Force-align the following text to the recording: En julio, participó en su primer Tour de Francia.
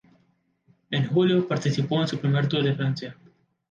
En 0.89 1.05
julio, 1.05 1.47
participó 1.47 2.01
en 2.01 2.07
su 2.07 2.17
primer 2.19 2.47
Tour 2.47 2.63
de 2.63 2.73
Francia. 2.73 3.15